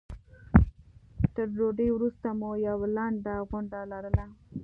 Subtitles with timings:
[1.33, 4.25] تر ډوډۍ وروسته مو یوه لنډه غونډه لرله.